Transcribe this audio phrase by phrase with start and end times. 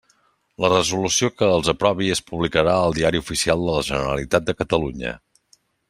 [0.63, 5.15] La resolució que els aprovi es publicarà al Diari Oficial de la Generalitat de Catalunya.